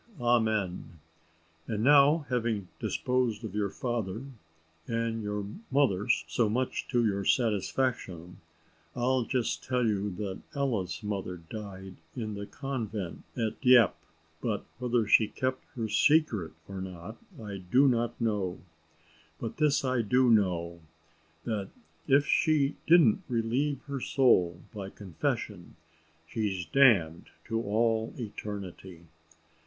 [0.19, 0.99] Amen!
[1.67, 4.23] "And now having disposed of your father
[4.87, 8.37] and your mother so much to your satisfaction,
[8.95, 13.93] I'll just tell you that Ella's mother died in the convent at Dieppe,
[14.41, 18.57] but whether she kept her secret or not I do not know;
[19.39, 20.81] but this I do know,
[21.43, 21.69] that
[22.07, 25.75] if she didn't relieve her soul by confession,
[26.27, 29.03] she's damned to all eternity.